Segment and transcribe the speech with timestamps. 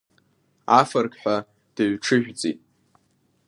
[0.79, 1.35] Афырқь ҳәа
[1.75, 2.59] дыҩҽыжәҵит.